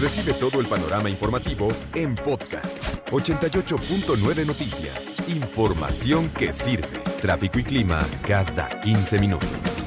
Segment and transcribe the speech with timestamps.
[0.00, 5.14] Recibe todo el panorama informativo en podcast 88.9 Noticias.
[5.28, 7.00] Información que sirve.
[7.20, 9.84] Tráfico y clima cada 15 minutos.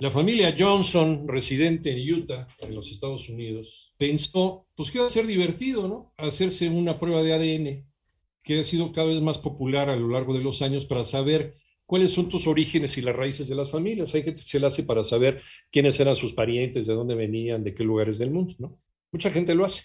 [0.00, 5.10] La familia Johnson, residente en Utah, en los Estados Unidos, pensó pues que iba a
[5.10, 6.12] ser divertido, ¿no?
[6.16, 7.94] Hacerse una prueba de ADN
[8.42, 11.54] que ha sido cada vez más popular a lo largo de los años para saber
[11.94, 14.12] cuáles son tus orígenes y las raíces de las familias.
[14.16, 15.40] Hay gente que se la hace para saber
[15.70, 18.80] quiénes eran sus parientes, de dónde venían, de qué lugares del mundo, ¿no?
[19.12, 19.84] Mucha gente lo hace.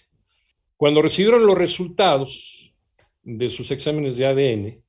[0.76, 2.74] Cuando recibieron los resultados
[3.22, 4.82] de sus exámenes de ADN,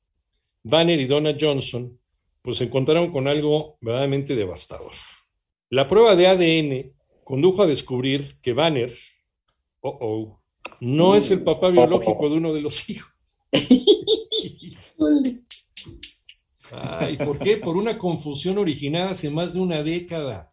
[0.64, 1.96] Banner y Donna Johnson
[2.42, 4.94] pues se encontraron con algo verdaderamente devastador.
[5.70, 8.92] La prueba de ADN condujo a descubrir que Banner,
[9.82, 10.42] oh, oh,
[10.80, 13.14] no es el papá biológico de uno de los hijos.
[16.74, 17.58] Ay, ¿por qué?
[17.58, 20.52] Por una confusión originada hace más de una década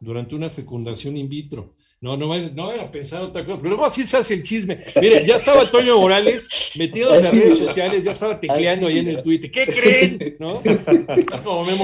[0.00, 1.74] durante una fecundación in vitro.
[2.00, 4.84] No, no, no a pensar otra cosa, pero luego así se hace el chisme.
[5.00, 9.22] Mire, ya estaba Toño Morales metiéndose a redes sociales, ya estaba tecleando ahí en el
[9.22, 9.50] Twitter.
[9.50, 10.36] ¿Qué creen?
[10.38, 10.60] ¿No?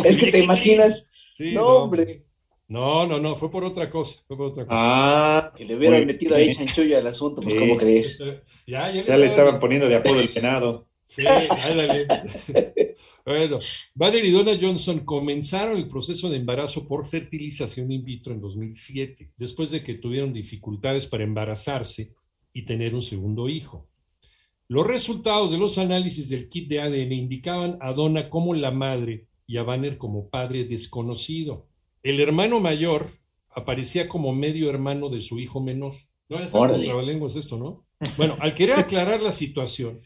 [0.05, 1.07] es que te imaginas.
[1.39, 2.21] no, no, hombre.
[2.69, 4.21] No, no, no, fue por otra cosa.
[4.27, 4.79] Fue por otra cosa.
[4.79, 8.19] Ah, que le hubieran metido ahí chanchullo al asunto, pues, ¿cómo crees?
[8.67, 10.89] Ya, ya, le, ya le estaban poniendo de apodo el penado.
[11.05, 12.07] Sí, ándale.
[13.25, 13.61] Bueno,
[13.95, 19.33] Valerie y Donna Johnson comenzaron el proceso de embarazo por fertilización in vitro en 2007,
[19.37, 22.15] después de que tuvieron dificultades para embarazarse
[22.53, 23.89] y tener un segundo hijo.
[24.69, 29.29] Los resultados de los análisis del kit de ADN indicaban a Donna como la madre
[29.47, 31.69] y a Banner como padre desconocido.
[32.03, 33.07] El hermano mayor
[33.51, 35.95] aparecía como medio hermano de su hijo menor.
[36.29, 37.85] No, es es esto, ¿no?
[38.17, 40.01] Bueno, al querer aclarar la situación,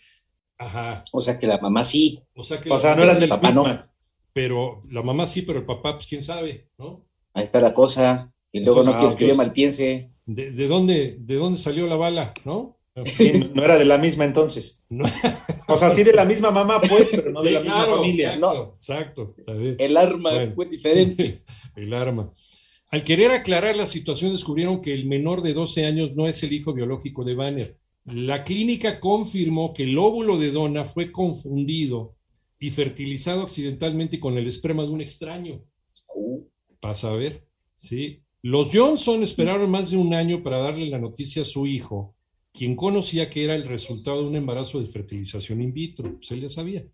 [0.59, 1.03] Ajá.
[1.13, 2.23] O sea que la mamá sí.
[2.35, 3.73] O sea, que o sea no eran de la papá misma.
[3.73, 3.93] No.
[4.33, 7.07] Pero la mamá sí, pero el papá, pues quién sabe, ¿no?
[7.33, 8.33] Ahí está la cosa.
[8.53, 10.11] Y luego no quieres que yo mal piense.
[10.25, 12.77] ¿De, de, dónde, ¿De dónde salió la bala, no?
[13.55, 14.85] no era de la misma entonces.
[15.69, 18.35] O sea, sí de la misma mamá, pues, pero no de la misma familia.
[18.35, 18.75] Exacto, no.
[18.75, 19.35] exacto.
[19.79, 21.41] El arma fue diferente.
[21.77, 22.33] el arma.
[22.91, 26.53] Al querer aclarar la situación, descubrieron que el menor de 12 años no es el
[26.53, 32.15] hijo biológico de Banner la clínica confirmó que el óvulo de Donna fue confundido
[32.59, 35.65] y fertilizado accidentalmente con el esperma de un extraño.
[36.79, 38.23] Pasa a ver, ¿sí?
[38.43, 42.15] Los Johnson esperaron más de un año para darle la noticia a su hijo,
[42.53, 46.15] quien conocía que era el resultado de un embarazo de fertilización in vitro.
[46.19, 46.87] Pues él ya sabía.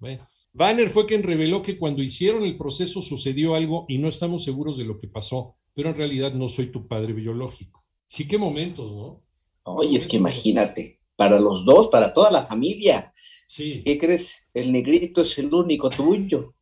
[0.54, 4.78] Banner fue quien reveló que cuando hicieron el proceso sucedió algo y no estamos seguros
[4.78, 7.84] de lo que pasó, pero en realidad no soy tu padre biológico.
[8.06, 9.22] Sí, qué momentos, ¿no?
[9.64, 13.12] Oye, es que imagínate para los dos, para toda la familia.
[13.46, 13.82] Sí.
[13.84, 14.48] ¿Qué crees?
[14.52, 16.54] El negrito es el único tuyo.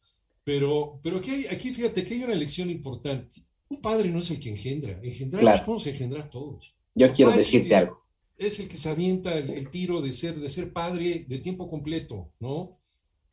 [0.44, 3.36] Pero, pero aquí, aquí fíjate que hay una lección importante.
[3.68, 5.64] Un padre no es el que engendra, engendrar claro.
[5.64, 6.74] podemos engendrar todos.
[6.94, 8.04] Yo quiero decirte algo.
[8.36, 12.32] Es el que se avienta el, tiro de ser, de ser padre de tiempo completo,
[12.40, 12.78] ¿no?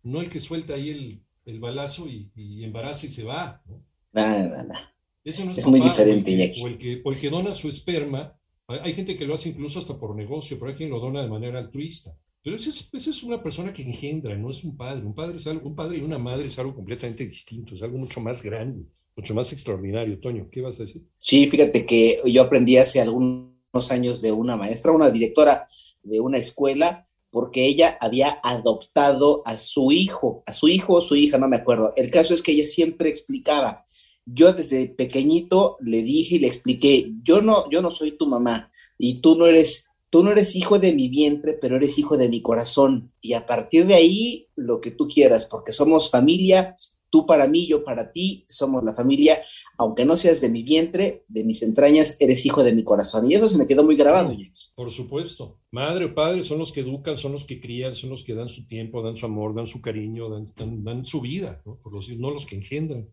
[0.03, 3.83] No el que suelta ahí el, el balazo y, y, embaraza y se va, ¿no?
[4.11, 4.93] Nada, nada.
[5.23, 8.37] Eso no es, es muy diferente, o el, que, o el que dona su esperma
[8.67, 11.29] hay gente que lo hace incluso hasta por negocio, pero hay quien lo dona de
[11.29, 12.17] manera altruista.
[12.43, 15.05] Pero esa es, es, una persona que engendra, no es un padre.
[15.05, 17.97] Un padre, es algo, un padre y una madre es algo completamente distinto, es algo
[17.97, 18.85] mucho más grande,
[19.15, 20.19] mucho más extraordinario.
[20.19, 21.03] Toño, ¿qué vas a decir?
[21.19, 25.67] Sí, fíjate que yo aprendí hace algunos años de una maestra, una directora
[26.03, 31.15] de una escuela, porque ella había adoptado a su hijo, a su hijo o su
[31.15, 31.93] hija, no me acuerdo.
[31.95, 33.83] El caso es que ella siempre explicaba,
[34.27, 38.71] yo desde pequeñito le dije y le expliqué, yo no, yo no soy tu mamá
[38.97, 42.27] y tú no eres, tú no eres hijo de mi vientre, pero eres hijo de
[42.27, 43.13] mi corazón.
[43.21, 46.75] Y a partir de ahí, lo que tú quieras, porque somos familia,
[47.09, 49.41] tú para mí, yo para ti, somos la familia,
[49.77, 53.29] aunque no seas de mi vientre, de mis entrañas, eres hijo de mi corazón.
[53.29, 54.35] Y eso se me quedó muy grabado.
[54.75, 55.59] Por supuesto.
[55.71, 58.49] Madre o padre son los que educan, son los que crían, son los que dan
[58.49, 60.51] su tiempo, dan su amor, dan su cariño, dan,
[60.83, 61.79] dan, su vida, ¿no?
[61.81, 63.07] Por los, no los que engendran.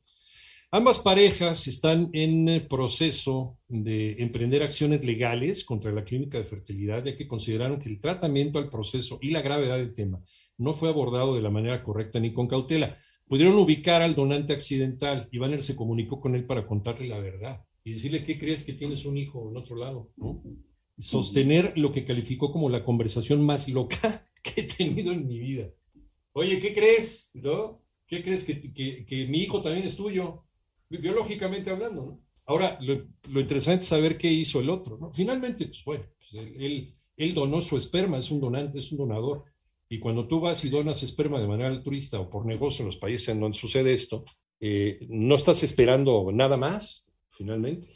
[0.77, 7.15] Ambas parejas están en proceso de emprender acciones legales contra la clínica de fertilidad, ya
[7.15, 10.21] que consideraron que el tratamiento al proceso y la gravedad del tema
[10.59, 12.97] no fue abordado de la manera correcta ni con cautela.
[13.29, 17.65] Pudieron ubicar al donante accidental y Banner se comunicó con él para contarle la verdad
[17.85, 20.11] y decirle qué crees que tienes un hijo en otro lado.
[20.99, 25.71] Sostener lo que calificó como la conversación más loca que he tenido en mi vida.
[26.33, 27.31] Oye, ¿qué crees?
[27.35, 27.81] ¿No?
[28.09, 30.45] ¿Qué crees que mi hijo también es tuyo?
[30.99, 32.21] Biológicamente hablando, ¿no?
[32.47, 35.13] Ahora, lo, interesante es saber qué hizo el otro, ¿no?
[35.13, 39.45] Finalmente, pues bueno, pues, él, él, donó su esperma, es un donante, es un donador.
[39.89, 42.97] Y cuando tú vas y donas esperma de manera altruista o por negocio en los
[42.97, 44.25] países en donde sucede esto,
[44.61, 47.89] eh, no estás esperando nada más, finalmente.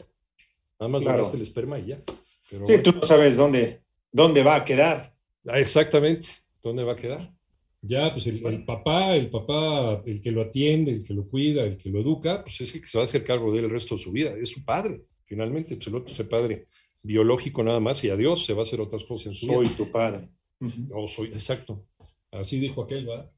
[0.78, 1.18] Nada más Claro.
[1.18, 2.02] lograste el esperma y ya.
[2.50, 2.82] Pero Sí, bueno.
[2.82, 5.14] tú no sabes dónde, dónde va a quedar.
[5.46, 6.28] Ah, Exactamente.
[6.62, 7.32] ¿Dónde va a quedar?
[7.80, 11.62] Ya, pues el, el papá, el papá, el que lo atiende, el que lo cuida,
[11.64, 13.64] el que lo educa, pues es el que se va a hacer cargo de él
[13.66, 14.34] el resto de su vida.
[14.40, 15.76] Es su padre, finalmente.
[15.76, 16.66] Pues el otro es el padre
[17.02, 19.76] biológico nada más y adiós, se va a hacer otras cosas en su Soy vida.
[19.76, 20.28] tu padre.
[20.60, 21.86] No, soy, exacto.
[22.32, 23.30] Así dijo aquel, ¿va?